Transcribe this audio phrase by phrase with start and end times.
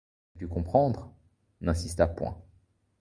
[0.33, 1.13] Elle dut comprendre,
[1.59, 2.35] n'insista point.